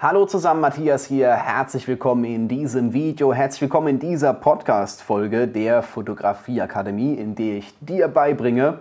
Hallo 0.00 0.26
zusammen, 0.26 0.60
Matthias 0.60 1.06
hier. 1.06 1.32
Herzlich 1.32 1.88
willkommen 1.88 2.22
in 2.22 2.46
diesem 2.46 2.92
Video. 2.92 3.32
Herzlich 3.34 3.62
willkommen 3.62 3.88
in 3.88 3.98
dieser 3.98 4.32
Podcast-Folge 4.32 5.48
der 5.48 5.82
Fotografieakademie, 5.82 7.14
in 7.14 7.34
der 7.34 7.56
ich 7.56 7.74
dir 7.80 8.06
beibringe, 8.06 8.78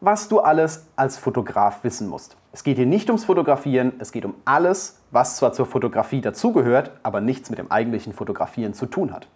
was 0.00 0.26
du 0.26 0.40
alles 0.40 0.88
als 0.96 1.18
Fotograf 1.18 1.84
wissen 1.84 2.08
musst. 2.08 2.36
Es 2.50 2.64
geht 2.64 2.78
hier 2.78 2.86
nicht 2.86 3.08
ums 3.10 3.26
Fotografieren, 3.26 3.92
es 4.00 4.10
geht 4.10 4.24
um 4.24 4.34
alles, 4.44 5.00
was 5.12 5.36
zwar 5.36 5.52
zur 5.52 5.66
Fotografie 5.66 6.20
dazugehört, 6.20 6.90
aber 7.04 7.20
nichts 7.20 7.48
mit 7.50 7.60
dem 7.60 7.70
eigentlichen 7.70 8.12
Fotografieren 8.12 8.74
zu 8.74 8.86
tun 8.86 9.12
hat. 9.12 9.28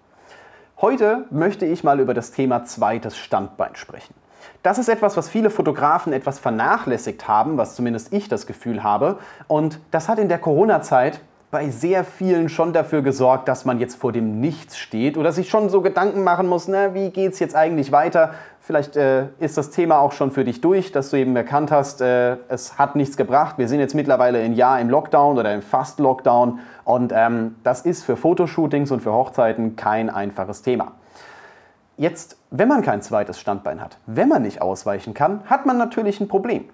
Heute 0.80 1.26
möchte 1.30 1.64
ich 1.64 1.84
mal 1.84 2.00
über 2.00 2.14
das 2.14 2.32
Thema 2.32 2.64
zweites 2.64 3.16
Standbein 3.16 3.76
sprechen. 3.76 4.14
Das 4.62 4.78
ist 4.78 4.88
etwas, 4.88 5.16
was 5.16 5.28
viele 5.28 5.50
Fotografen 5.50 6.12
etwas 6.12 6.38
vernachlässigt 6.38 7.28
haben, 7.28 7.56
was 7.56 7.76
zumindest 7.76 8.12
ich 8.12 8.28
das 8.28 8.46
Gefühl 8.46 8.82
habe. 8.82 9.18
Und 9.48 9.78
das 9.90 10.08
hat 10.08 10.18
in 10.18 10.28
der 10.28 10.38
Corona-Zeit 10.38 11.20
bei 11.54 11.70
sehr 11.70 12.02
vielen 12.02 12.48
schon 12.48 12.72
dafür 12.72 13.02
gesorgt, 13.02 13.46
dass 13.46 13.64
man 13.64 13.78
jetzt 13.78 13.94
vor 13.94 14.10
dem 14.10 14.40
Nichts 14.40 14.76
steht 14.76 15.16
oder 15.16 15.30
sich 15.30 15.48
schon 15.48 15.68
so 15.68 15.82
Gedanken 15.82 16.24
machen 16.24 16.48
muss, 16.48 16.66
na, 16.66 16.94
wie 16.94 17.10
geht 17.10 17.32
es 17.32 17.38
jetzt 17.38 17.54
eigentlich 17.54 17.92
weiter? 17.92 18.34
Vielleicht 18.58 18.96
äh, 18.96 19.26
ist 19.38 19.56
das 19.56 19.70
Thema 19.70 20.00
auch 20.00 20.10
schon 20.10 20.32
für 20.32 20.42
dich 20.42 20.60
durch, 20.60 20.90
dass 20.90 21.10
du 21.10 21.16
eben 21.16 21.36
erkannt 21.36 21.70
hast, 21.70 22.00
äh, 22.00 22.38
es 22.48 22.76
hat 22.76 22.96
nichts 22.96 23.16
gebracht. 23.16 23.56
Wir 23.56 23.68
sind 23.68 23.78
jetzt 23.78 23.94
mittlerweile 23.94 24.40
ein 24.40 24.54
Jahr 24.54 24.80
im 24.80 24.90
Lockdown 24.90 25.38
oder 25.38 25.54
im 25.54 25.62
Fast-Lockdown 25.62 26.58
und 26.84 27.12
ähm, 27.14 27.54
das 27.62 27.82
ist 27.82 28.02
für 28.02 28.16
Fotoshootings 28.16 28.90
und 28.90 29.00
für 29.00 29.12
Hochzeiten 29.12 29.76
kein 29.76 30.10
einfaches 30.10 30.62
Thema. 30.62 30.90
Jetzt, 31.96 32.36
wenn 32.50 32.68
man 32.68 32.82
kein 32.82 33.02
zweites 33.02 33.38
Standbein 33.38 33.80
hat, 33.80 33.98
wenn 34.06 34.28
man 34.28 34.42
nicht 34.42 34.60
ausweichen 34.60 35.14
kann, 35.14 35.42
hat 35.46 35.64
man 35.64 35.78
natürlich 35.78 36.20
ein 36.20 36.26
Problem. 36.26 36.64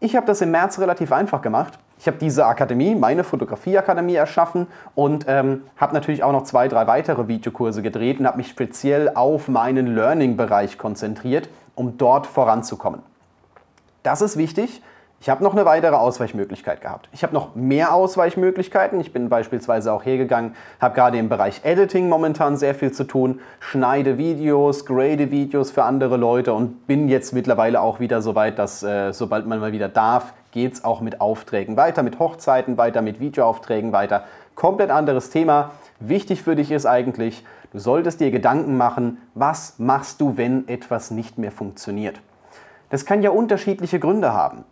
Ich 0.00 0.16
habe 0.16 0.26
das 0.26 0.40
im 0.40 0.50
März 0.50 0.78
relativ 0.78 1.12
einfach 1.12 1.42
gemacht. 1.42 1.78
Ich 1.98 2.06
habe 2.06 2.16
diese 2.16 2.46
Akademie, 2.46 2.94
meine 2.94 3.22
Fotografieakademie 3.22 4.14
erschaffen 4.14 4.66
und 4.94 5.26
ähm, 5.28 5.64
habe 5.76 5.92
natürlich 5.92 6.22
auch 6.22 6.32
noch 6.32 6.44
zwei, 6.44 6.66
drei 6.68 6.86
weitere 6.86 7.28
Videokurse 7.28 7.82
gedreht 7.82 8.20
und 8.20 8.26
habe 8.26 8.38
mich 8.38 8.48
speziell 8.48 9.10
auf 9.14 9.48
meinen 9.48 9.94
Learning-Bereich 9.94 10.78
konzentriert, 10.78 11.50
um 11.74 11.98
dort 11.98 12.26
voranzukommen. 12.26 13.02
Das 14.02 14.22
ist 14.22 14.38
wichtig, 14.38 14.82
ich 15.22 15.28
habe 15.28 15.44
noch 15.44 15.52
eine 15.52 15.66
weitere 15.66 15.96
Ausweichmöglichkeit 15.96 16.80
gehabt. 16.80 17.10
Ich 17.12 17.22
habe 17.22 17.34
noch 17.34 17.54
mehr 17.54 17.92
Ausweichmöglichkeiten. 17.92 18.98
Ich 19.00 19.12
bin 19.12 19.28
beispielsweise 19.28 19.92
auch 19.92 20.02
hergegangen, 20.02 20.54
habe 20.80 20.94
gerade 20.94 21.18
im 21.18 21.28
Bereich 21.28 21.60
Editing 21.62 22.08
momentan 22.08 22.56
sehr 22.56 22.74
viel 22.74 22.90
zu 22.90 23.04
tun, 23.04 23.40
schneide 23.58 24.16
Videos, 24.16 24.86
grade 24.86 25.30
Videos 25.30 25.70
für 25.72 25.84
andere 25.84 26.16
Leute 26.16 26.54
und 26.54 26.86
bin 26.86 27.10
jetzt 27.10 27.34
mittlerweile 27.34 27.82
auch 27.82 28.00
wieder 28.00 28.22
so 28.22 28.34
weit, 28.34 28.58
dass 28.58 28.82
äh, 28.82 29.12
sobald 29.12 29.46
man 29.46 29.60
mal 29.60 29.72
wieder 29.72 29.90
darf, 29.90 30.32
geht 30.52 30.72
es 30.72 30.84
auch 30.84 31.02
mit 31.02 31.20
Aufträgen 31.20 31.76
weiter, 31.76 32.02
mit 32.02 32.18
Hochzeiten 32.18 32.78
weiter, 32.78 33.02
mit 33.02 33.20
Videoaufträgen 33.20 33.92
weiter. 33.92 34.24
Komplett 34.54 34.90
anderes 34.90 35.28
Thema. 35.28 35.72
Wichtig 35.98 36.42
für 36.42 36.56
dich 36.56 36.70
ist 36.70 36.86
eigentlich, 36.86 37.44
du 37.72 37.78
solltest 37.78 38.20
dir 38.20 38.30
Gedanken 38.30 38.78
machen, 38.78 39.18
was 39.34 39.78
machst 39.78 40.18
du, 40.22 40.38
wenn 40.38 40.66
etwas 40.66 41.10
nicht 41.10 41.36
mehr 41.36 41.52
funktioniert. 41.52 42.22
Das 42.88 43.04
kann 43.04 43.22
ja 43.22 43.28
unterschiedliche 43.28 44.00
Gründe 44.00 44.32
haben. 44.32 44.64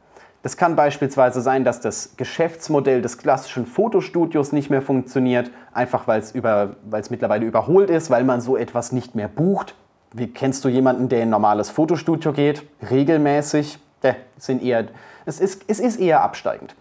Das 0.49 0.57
kann 0.57 0.77
beispielsweise 0.77 1.43
sein, 1.43 1.63
dass 1.63 1.83
das 1.83 2.17
Geschäftsmodell 2.17 3.03
des 3.03 3.19
klassischen 3.19 3.67
Fotostudios 3.67 4.51
nicht 4.51 4.71
mehr 4.71 4.81
funktioniert, 4.81 5.51
einfach 5.75 6.09
weil 6.09 6.21
es 6.21 6.33
über, 6.33 6.71
mittlerweile 7.11 7.45
überholt 7.45 7.91
ist, 7.91 8.09
weil 8.09 8.25
man 8.25 8.41
so 8.41 8.57
etwas 8.57 8.91
nicht 8.91 9.15
mehr 9.15 9.29
bucht. 9.29 9.75
Wie 10.11 10.29
kennst 10.29 10.65
du 10.65 10.71
jemanden, 10.71 11.11
der 11.11 11.19
in 11.19 11.29
ein 11.29 11.33
normales 11.33 11.69
Fotostudio 11.69 12.33
geht? 12.33 12.67
Regelmäßig? 12.91 13.79
Äh, 14.01 14.15
sind 14.39 14.63
eher, 14.63 14.87
es, 15.27 15.39
ist, 15.39 15.65
es 15.69 15.81
ist 15.81 16.01
eher 16.01 16.23
absteigend. 16.23 16.75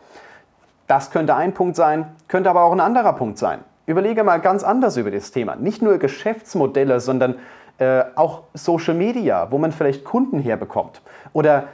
Das 0.88 1.12
könnte 1.12 1.36
ein 1.36 1.54
Punkt 1.54 1.76
sein, 1.76 2.06
könnte 2.30 2.50
aber 2.50 2.62
auch 2.62 2.72
ein 2.72 2.80
anderer 2.80 3.12
Punkt 3.12 3.38
sein. 3.38 3.59
Überlege 3.86 4.24
mal 4.24 4.40
ganz 4.40 4.64
anders 4.64 4.96
über 4.96 5.12
das 5.12 5.31
Thema. 5.31 5.58
Nicht 5.58 5.81
nur 5.81 5.98
Geschäftsmodelle, 5.98 7.02
sondern 7.02 7.36
äh, 7.80 8.06
auch 8.16 8.44
Social 8.54 8.94
Media, 8.94 9.52
wo 9.52 9.58
man 9.58 9.74
vielleicht 9.74 10.06
Kunden 10.06 10.40
herbekommt. 10.40 11.02
Oder 11.34 11.66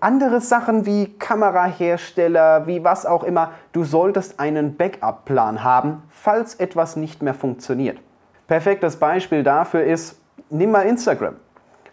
andere 0.00 0.40
Sachen 0.40 0.86
wie 0.86 1.18
Kamerahersteller, 1.18 2.66
wie 2.66 2.84
was 2.84 3.06
auch 3.06 3.24
immer. 3.24 3.52
Du 3.72 3.84
solltest 3.84 4.40
einen 4.40 4.76
Backup-Plan 4.76 5.64
haben, 5.64 6.02
falls 6.08 6.54
etwas 6.54 6.96
nicht 6.96 7.22
mehr 7.22 7.34
funktioniert. 7.34 7.98
Perfektes 8.46 8.96
Beispiel 8.96 9.42
dafür 9.42 9.84
ist, 9.84 10.20
nimm 10.50 10.70
mal 10.70 10.82
Instagram. 10.82 11.36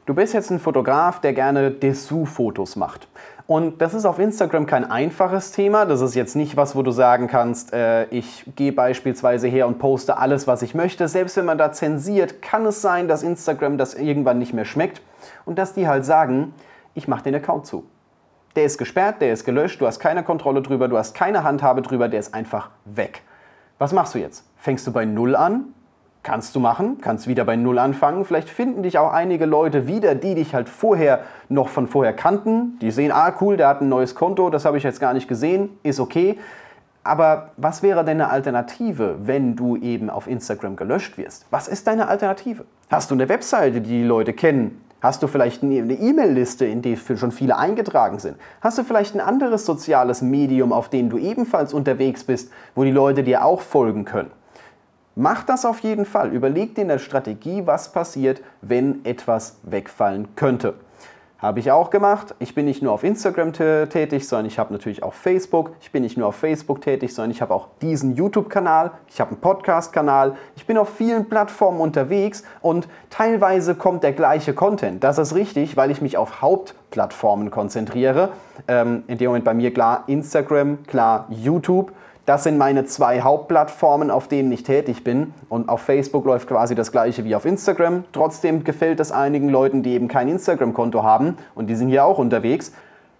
Du 0.05 0.13
bist 0.13 0.33
jetzt 0.33 0.51
ein 0.51 0.59
Fotograf, 0.59 1.19
der 1.19 1.33
gerne 1.33 1.71
Dessous-Fotos 1.71 2.75
macht. 2.75 3.07
Und 3.47 3.81
das 3.81 3.93
ist 3.93 4.05
auf 4.05 4.19
Instagram 4.19 4.65
kein 4.65 4.89
einfaches 4.89 5.51
Thema. 5.51 5.85
Das 5.85 6.01
ist 6.01 6.15
jetzt 6.15 6.35
nicht 6.35 6.57
was, 6.57 6.75
wo 6.75 6.81
du 6.81 6.91
sagen 6.91 7.27
kannst, 7.27 7.73
äh, 7.73 8.05
ich 8.05 8.43
gehe 8.55 8.71
beispielsweise 8.71 9.47
her 9.47 9.67
und 9.67 9.77
poste 9.77 10.17
alles, 10.17 10.47
was 10.47 10.61
ich 10.61 10.73
möchte. 10.73 11.07
Selbst 11.07 11.37
wenn 11.37 11.45
man 11.45 11.57
da 11.57 11.71
zensiert, 11.71 12.41
kann 12.41 12.65
es 12.65 12.81
sein, 12.81 13.07
dass 13.07 13.23
Instagram 13.23 13.77
das 13.77 13.93
irgendwann 13.93 14.39
nicht 14.39 14.53
mehr 14.53 14.65
schmeckt 14.65 15.01
und 15.45 15.59
dass 15.59 15.73
die 15.73 15.87
halt 15.87 16.05
sagen, 16.05 16.53
ich 16.95 17.07
mache 17.07 17.23
den 17.23 17.35
Account 17.35 17.65
zu. 17.67 17.83
Der 18.55 18.63
ist 18.63 18.77
gesperrt, 18.77 19.21
der 19.21 19.33
ist 19.33 19.43
gelöscht, 19.43 19.81
du 19.81 19.87
hast 19.87 19.99
keine 19.99 20.23
Kontrolle 20.23 20.61
drüber, 20.61 20.87
du 20.87 20.97
hast 20.97 21.13
keine 21.13 21.43
Handhabe 21.43 21.81
drüber, 21.81 22.07
der 22.07 22.21
ist 22.21 22.33
einfach 22.33 22.69
weg. 22.85 23.21
Was 23.79 23.91
machst 23.91 24.15
du 24.15 24.19
jetzt? 24.19 24.45
Fängst 24.55 24.87
du 24.87 24.93
bei 24.93 25.03
Null 25.03 25.35
an? 25.35 25.65
Kannst 26.23 26.55
du 26.55 26.59
machen, 26.59 26.97
kannst 27.01 27.27
wieder 27.27 27.43
bei 27.43 27.57
Null 27.57 27.77
anfangen. 27.77 28.23
Vielleicht 28.23 28.49
finden 28.49 28.81
dich 28.81 28.97
auch 28.97 29.11
einige 29.11 29.45
Leute 29.45 29.87
wieder, 29.87 30.15
die 30.15 30.35
dich 30.35 30.55
halt 30.55 30.69
vorher 30.69 31.19
noch 31.49 31.67
von 31.67 31.87
vorher 31.87 32.13
kannten. 32.13 32.79
Die 32.79 32.91
sehen, 32.91 33.11
ah 33.11 33.33
cool, 33.41 33.57
der 33.57 33.67
hat 33.67 33.81
ein 33.81 33.89
neues 33.89 34.15
Konto, 34.15 34.49
das 34.49 34.63
habe 34.63 34.77
ich 34.77 34.83
jetzt 34.83 35.01
gar 35.01 35.13
nicht 35.13 35.27
gesehen, 35.27 35.77
ist 35.83 35.99
okay. 35.99 36.39
Aber 37.03 37.51
was 37.57 37.83
wäre 37.83 38.03
deine 38.03 38.29
Alternative, 38.29 39.17
wenn 39.21 39.55
du 39.55 39.75
eben 39.75 40.09
auf 40.09 40.25
Instagram 40.25 40.77
gelöscht 40.77 41.17
wirst? 41.19 41.45
Was 41.51 41.67
ist 41.67 41.85
deine 41.85 42.07
Alternative? 42.07 42.65
Hast 42.89 43.11
du 43.11 43.15
eine 43.15 43.29
Webseite, 43.29 43.81
die 43.81 43.89
die 43.89 44.03
Leute 44.03 44.33
kennen? 44.33 44.81
Hast 45.05 45.21
du 45.21 45.27
vielleicht 45.27 45.61
eine 45.61 45.75
E-Mail-Liste, 45.75 46.65
in 46.65 46.81
die 46.81 46.97
schon 46.97 47.31
viele 47.31 47.57
eingetragen 47.59 48.17
sind? 48.17 48.37
Hast 48.59 48.79
du 48.79 48.83
vielleicht 48.83 49.13
ein 49.13 49.21
anderes 49.21 49.63
soziales 49.63 50.23
Medium, 50.23 50.73
auf 50.73 50.89
dem 50.89 51.11
du 51.11 51.19
ebenfalls 51.19 51.75
unterwegs 51.75 52.23
bist, 52.23 52.51
wo 52.73 52.83
die 52.83 52.89
Leute 52.89 53.21
dir 53.21 53.45
auch 53.45 53.61
folgen 53.61 54.03
können? 54.05 54.31
Mach 55.13 55.43
das 55.43 55.63
auf 55.63 55.81
jeden 55.81 56.05
Fall. 56.05 56.33
Überleg 56.33 56.73
dir 56.73 56.81
in 56.81 56.87
der 56.87 56.97
Strategie, 56.97 57.67
was 57.67 57.91
passiert, 57.91 58.41
wenn 58.63 59.05
etwas 59.05 59.59
wegfallen 59.61 60.29
könnte. 60.35 60.73
Habe 61.37 61.59
ich 61.59 61.69
auch 61.69 61.89
gemacht. 61.89 62.33
Ich 62.39 62.55
bin 62.55 62.65
nicht 62.65 62.81
nur 62.81 62.93
auf 62.93 63.03
Instagram 63.03 63.51
tätig, 63.51 64.27
sondern 64.27 64.45
ich 64.45 64.57
habe 64.57 64.71
natürlich 64.71 65.03
auch 65.03 65.13
Facebook. 65.13 65.71
Ich 65.81 65.91
bin 65.91 66.03
nicht 66.03 66.17
nur 66.17 66.27
auf 66.27 66.35
Facebook 66.35 66.81
tätig, 66.81 67.13
sondern 67.13 67.31
ich 67.31 67.41
habe 67.41 67.53
auch 67.53 67.67
diesen 67.81 68.15
YouTube-Kanal. 68.15 68.91
Ich 69.09 69.19
habe 69.19 69.31
einen 69.31 69.41
Podcast-Kanal. 69.41 70.37
Ich 70.55 70.65
bin 70.65 70.77
auf 70.77 70.89
vielen 70.89 71.27
Plattformen 71.27 71.81
unterwegs 71.81 72.43
und 72.61 72.87
teilweise 73.09 73.75
kommt 73.75 74.03
der 74.03 74.13
gleiche 74.13 74.53
Content. 74.53 75.03
Das 75.03 75.17
ist 75.17 75.35
richtig, 75.35 75.75
weil 75.75 75.91
ich 75.91 76.01
mich 76.01 76.15
auf 76.15 76.41
Hauptplattformen 76.41 77.51
konzentriere. 77.51 78.29
Ähm, 78.69 79.03
in 79.07 79.17
dem 79.17 79.27
Moment 79.27 79.43
bei 79.43 79.53
mir 79.53 79.73
klar 79.73 80.05
Instagram, 80.07 80.83
klar 80.87 81.27
YouTube. 81.29 81.91
Das 82.25 82.43
sind 82.43 82.57
meine 82.57 82.85
zwei 82.85 83.21
Hauptplattformen, 83.21 84.09
auf 84.09 84.27
denen 84.27 84.51
ich 84.51 84.63
tätig 84.63 85.03
bin. 85.03 85.33
Und 85.47 85.69
auf 85.69 85.81
Facebook 85.81 86.25
läuft 86.25 86.47
quasi 86.47 86.73
das 86.73 86.91
gleiche 86.91 87.23
wie 87.23 87.35
auf 87.35 87.45
Instagram. 87.45 88.03
Trotzdem 88.13 88.63
gefällt 88.63 88.99
es 88.99 89.11
einigen 89.11 89.49
Leuten, 89.49 89.83
die 89.83 89.91
eben 89.91 90.07
kein 90.07 90.27
Instagram-Konto 90.27 91.03
haben 91.03 91.37
und 91.53 91.67
die 91.67 91.75
sind 91.75 91.89
hier 91.89 92.03
auch 92.03 92.17
unterwegs. 92.17 92.71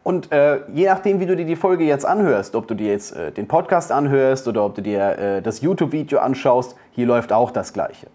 Und 0.01 0.31
äh, 0.31 0.59
je 0.73 0.85
nachdem, 0.85 1.19
wie 1.19 1.25
du 1.25 1.35
dir 1.35 1.45
die 1.45 1.55
Folge 1.55 1.83
jetzt 1.83 2.05
anhörst, 2.05 2.55
ob 2.55 2.67
du 2.67 2.75
dir 2.75 2.91
jetzt 2.91 3.16
äh, 3.16 3.31
den 3.31 3.47
Podcast 3.47 3.91
anhörst 3.91 4.47
oder 4.47 4.63
ob 4.63 4.75
du 4.75 4.81
dir 4.81 5.17
äh, 5.17 5.41
das 5.41 5.61
YouTube-Video 5.61 6.19
anschaust, 6.19 6.75
hier 6.91 7.07
läuft 7.07 7.33
auch 7.33 7.49
das 7.51 7.73
gleiche. 7.73 8.07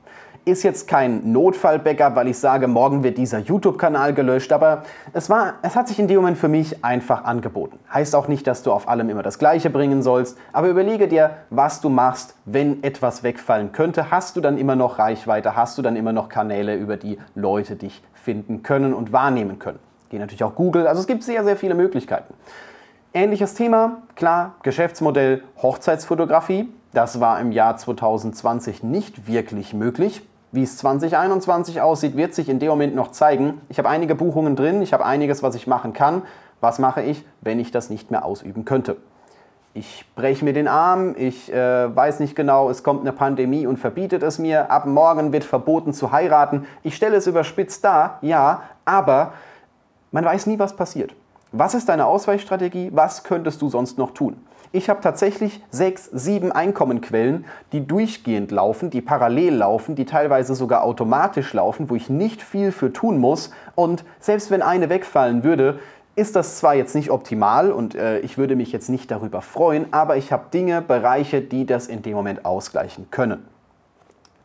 Ist 0.50 0.64
jetzt 0.64 0.88
kein 0.88 1.30
Notfall-Backup, 1.30 2.16
weil 2.16 2.26
ich 2.26 2.36
sage, 2.36 2.66
morgen 2.66 3.04
wird 3.04 3.18
dieser 3.18 3.38
YouTube-Kanal 3.38 4.14
gelöscht, 4.14 4.50
aber 4.50 4.82
es, 5.12 5.30
war, 5.30 5.54
es 5.62 5.76
hat 5.76 5.86
sich 5.86 6.00
in 6.00 6.08
dem 6.08 6.16
Moment 6.16 6.38
für 6.38 6.48
mich 6.48 6.84
einfach 6.84 7.22
angeboten. 7.22 7.78
Heißt 7.94 8.16
auch 8.16 8.26
nicht, 8.26 8.48
dass 8.48 8.64
du 8.64 8.72
auf 8.72 8.88
allem 8.88 9.10
immer 9.10 9.22
das 9.22 9.38
Gleiche 9.38 9.70
bringen 9.70 10.02
sollst, 10.02 10.36
aber 10.52 10.66
überlege 10.66 11.06
dir, 11.06 11.36
was 11.50 11.80
du 11.80 11.88
machst, 11.88 12.34
wenn 12.46 12.82
etwas 12.82 13.22
wegfallen 13.22 13.70
könnte. 13.70 14.10
Hast 14.10 14.34
du 14.34 14.40
dann 14.40 14.58
immer 14.58 14.74
noch 14.74 14.98
Reichweite? 14.98 15.54
Hast 15.54 15.78
du 15.78 15.82
dann 15.82 15.94
immer 15.94 16.12
noch 16.12 16.28
Kanäle, 16.28 16.74
über 16.74 16.96
die 16.96 17.18
Leute 17.36 17.76
dich 17.76 18.02
finden 18.12 18.64
können 18.64 18.92
und 18.92 19.12
wahrnehmen 19.12 19.60
können? 19.60 19.78
Geh 20.08 20.18
natürlich 20.18 20.42
auch 20.42 20.56
Google, 20.56 20.88
also 20.88 21.00
es 21.00 21.06
gibt 21.06 21.22
sehr, 21.22 21.44
sehr 21.44 21.56
viele 21.56 21.76
Möglichkeiten. 21.76 22.34
Ähnliches 23.14 23.54
Thema, 23.54 24.02
klar, 24.16 24.54
Geschäftsmodell 24.64 25.44
Hochzeitsfotografie. 25.62 26.68
Das 26.92 27.20
war 27.20 27.38
im 27.38 27.52
Jahr 27.52 27.76
2020 27.76 28.82
nicht 28.82 29.28
wirklich 29.28 29.74
möglich. 29.74 30.22
Wie 30.52 30.64
es 30.64 30.76
2021 30.78 31.80
aussieht, 31.80 32.16
wird 32.16 32.34
sich 32.34 32.48
in 32.48 32.58
dem 32.58 32.70
Moment 32.70 32.94
noch 32.94 33.12
zeigen. 33.12 33.60
Ich 33.68 33.78
habe 33.78 33.88
einige 33.88 34.16
Buchungen 34.16 34.56
drin, 34.56 34.82
ich 34.82 34.92
habe 34.92 35.04
einiges, 35.04 35.42
was 35.42 35.54
ich 35.54 35.66
machen 35.66 35.92
kann. 35.92 36.22
Was 36.60 36.78
mache 36.78 37.02
ich, 37.02 37.24
wenn 37.40 37.60
ich 37.60 37.70
das 37.70 37.88
nicht 37.88 38.10
mehr 38.10 38.24
ausüben 38.24 38.64
könnte? 38.64 38.96
Ich 39.72 40.04
breche 40.16 40.44
mir 40.44 40.52
den 40.52 40.66
Arm, 40.66 41.14
ich 41.16 41.52
äh, 41.52 41.94
weiß 41.94 42.18
nicht 42.18 42.34
genau, 42.34 42.68
es 42.68 42.82
kommt 42.82 43.02
eine 43.02 43.12
Pandemie 43.12 43.66
und 43.66 43.76
verbietet 43.76 44.24
es 44.24 44.40
mir. 44.40 44.70
Ab 44.72 44.86
morgen 44.86 45.32
wird 45.32 45.44
verboten 45.44 45.92
zu 45.92 46.10
heiraten. 46.10 46.66
Ich 46.82 46.96
stelle 46.96 47.16
es 47.16 47.28
überspitzt 47.28 47.84
dar, 47.84 48.18
ja, 48.20 48.62
aber 48.84 49.32
man 50.10 50.24
weiß 50.24 50.46
nie, 50.46 50.58
was 50.58 50.74
passiert. 50.74 51.14
Was 51.52 51.74
ist 51.74 51.88
deine 51.88 52.06
Ausweichstrategie? 52.06 52.90
Was 52.92 53.24
könntest 53.24 53.60
du 53.60 53.68
sonst 53.68 53.98
noch 53.98 54.12
tun? 54.12 54.36
Ich 54.70 54.88
habe 54.88 55.00
tatsächlich 55.00 55.60
sechs, 55.70 56.04
sieben 56.12 56.52
Einkommenquellen, 56.52 57.44
die 57.72 57.84
durchgehend 57.84 58.52
laufen, 58.52 58.88
die 58.88 59.00
parallel 59.00 59.56
laufen, 59.56 59.96
die 59.96 60.04
teilweise 60.04 60.54
sogar 60.54 60.84
automatisch 60.84 61.52
laufen, 61.52 61.90
wo 61.90 61.96
ich 61.96 62.08
nicht 62.08 62.40
viel 62.40 62.70
für 62.70 62.92
tun 62.92 63.18
muss. 63.18 63.50
Und 63.74 64.04
selbst 64.20 64.52
wenn 64.52 64.62
eine 64.62 64.90
wegfallen 64.90 65.42
würde, 65.42 65.80
ist 66.14 66.36
das 66.36 66.58
zwar 66.58 66.76
jetzt 66.76 66.94
nicht 66.94 67.10
optimal 67.10 67.72
und 67.72 67.96
äh, 67.96 68.20
ich 68.20 68.38
würde 68.38 68.54
mich 68.54 68.70
jetzt 68.70 68.88
nicht 68.88 69.10
darüber 69.10 69.42
freuen, 69.42 69.92
aber 69.92 70.16
ich 70.16 70.30
habe 70.30 70.44
Dinge, 70.54 70.82
Bereiche, 70.82 71.40
die 71.40 71.66
das 71.66 71.88
in 71.88 72.02
dem 72.02 72.14
Moment 72.14 72.44
ausgleichen 72.44 73.10
können. 73.10 73.44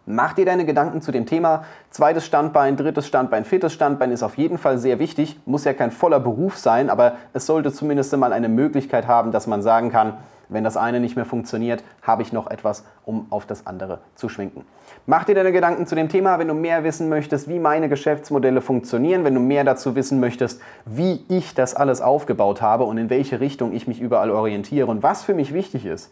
Mach 0.08 0.34
dir 0.34 0.46
deine 0.46 0.66
Gedanken 0.66 1.02
zu 1.02 1.12
dem 1.12 1.26
Thema. 1.26 1.64
Zweites 1.90 2.26
Standbein, 2.28 2.78
drittes 2.78 3.08
Standbein, 3.08 3.44
viertes 3.44 3.74
Standbein 3.74 4.12
ist 4.12 4.22
auf 4.22 4.38
jeden 4.38 4.60
Fall 4.60 4.78
sehr 4.78 5.00
wichtig. 5.00 5.40
Muss 5.46 5.64
ja 5.64 5.74
kein 5.74 5.90
voller 5.90 6.20
Beruf 6.20 6.58
sein, 6.58 6.92
aber 6.92 7.14
es 7.34 7.48
sollte 7.48 7.74
zumindest 7.74 8.16
mal 8.16 8.32
eine 8.32 8.48
Möglichkeit 8.48 9.08
haben, 9.08 9.32
dass 9.32 9.48
man 9.48 9.64
sagen 9.64 9.90
kann, 9.92 10.18
wenn 10.48 10.64
das 10.64 10.78
eine 10.78 11.00
nicht 11.00 11.16
mehr 11.16 11.26
funktioniert, 11.26 11.84
habe 12.04 12.22
ich 12.22 12.32
noch 12.32 12.52
etwas, 12.52 12.84
um 13.04 13.26
auf 13.32 13.48
das 13.48 13.66
andere 13.66 13.98
zu 14.14 14.30
schwenken. 14.30 14.64
Mach 15.08 15.24
dir 15.24 15.34
deine 15.34 15.52
Gedanken 15.52 15.88
zu 15.88 15.96
dem 15.96 16.08
Thema, 16.08 16.38
wenn 16.38 16.50
du 16.50 16.54
mehr 16.54 16.84
wissen 16.84 17.10
möchtest, 17.10 17.48
wie 17.48 17.58
meine 17.58 17.90
Geschäftsmodelle 17.90 18.62
funktionieren, 18.62 19.24
wenn 19.24 19.34
du 19.34 19.40
mehr 19.40 19.64
dazu 19.64 19.96
wissen 19.96 20.20
möchtest, 20.20 20.62
wie 20.86 21.26
ich 21.30 21.56
das 21.56 21.74
alles 21.74 22.02
aufgebaut 22.02 22.62
habe 22.62 22.84
und 22.84 23.00
in 23.00 23.10
welche 23.10 23.40
Richtung 23.40 23.74
ich 23.74 23.88
mich 23.88 24.00
überall 24.00 24.30
orientiere 24.30 24.86
und 24.86 25.02
was 25.02 25.24
für 25.24 25.34
mich 25.34 25.52
wichtig 25.52 25.88
ist, 25.88 26.12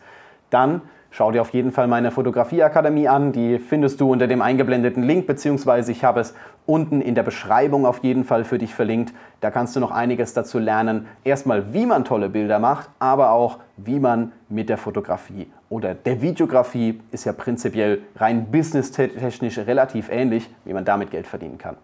dann 0.54 0.82
Schau 1.16 1.32
dir 1.32 1.42
auf 1.42 1.52
jeden 1.52 1.72
Fall 1.72 1.86
meine 1.88 2.10
Fotografieakademie 2.10 3.08
an. 3.08 3.34
Die 3.34 3.60
findest 3.60 4.02
du 4.02 4.12
unter 4.12 4.26
dem 4.26 4.42
eingeblendeten 4.42 5.04
Link, 5.04 5.28
beziehungsweise 5.28 5.92
ich 5.92 6.04
habe 6.04 6.22
es 6.22 6.34
unten 6.66 7.02
in 7.02 7.14
der 7.14 7.22
Beschreibung 7.22 7.86
auf 7.86 8.00
jeden 8.00 8.24
Fall 8.24 8.44
für 8.44 8.58
dich 8.58 8.74
verlinkt. 8.74 9.14
Da 9.40 9.52
kannst 9.52 9.76
du 9.76 9.80
noch 9.80 9.92
einiges 9.92 10.34
dazu 10.34 10.58
lernen. 10.58 11.06
Erstmal, 11.24 11.72
wie 11.72 11.86
man 11.86 12.04
tolle 12.04 12.30
Bilder 12.30 12.58
macht, 12.58 12.90
aber 12.98 13.30
auch, 13.30 13.60
wie 13.78 14.00
man 14.00 14.32
mit 14.50 14.70
der 14.70 14.80
Fotografie 14.80 15.52
oder 15.70 15.94
der 15.94 16.20
Videografie 16.24 17.00
ist 17.12 17.26
ja 17.26 17.34
prinzipiell 17.34 18.02
rein 18.16 18.48
businesstechnisch 18.52 19.60
relativ 19.60 20.10
ähnlich, 20.10 20.50
wie 20.66 20.74
man 20.74 20.84
damit 20.84 21.12
Geld 21.12 21.28
verdienen 21.28 21.60
kann. 21.60 21.78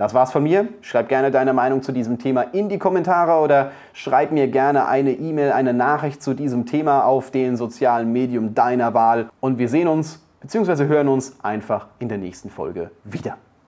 Das 0.00 0.14
war's 0.14 0.32
von 0.32 0.42
mir. 0.42 0.66
Schreib 0.80 1.10
gerne 1.10 1.30
deine 1.30 1.52
Meinung 1.52 1.82
zu 1.82 1.92
diesem 1.92 2.18
Thema 2.18 2.40
in 2.40 2.70
die 2.70 2.78
Kommentare 2.78 3.38
oder 3.44 3.72
schreib 3.92 4.32
mir 4.32 4.48
gerne 4.48 4.86
eine 4.86 5.12
E-Mail, 5.12 5.52
eine 5.52 5.74
Nachricht 5.74 6.22
zu 6.22 6.32
diesem 6.32 6.64
Thema 6.64 7.04
auf 7.04 7.30
den 7.30 7.58
sozialen 7.58 8.10
Medium 8.10 8.54
deiner 8.54 8.94
Wahl. 8.94 9.28
Und 9.40 9.58
wir 9.58 9.68
sehen 9.68 9.88
uns 9.88 10.24
bzw. 10.40 10.86
hören 10.86 11.08
uns 11.08 11.36
einfach 11.42 11.88
in 11.98 12.08
der 12.08 12.16
nächsten 12.16 12.48
Folge 12.48 12.90
wieder. 13.04 13.36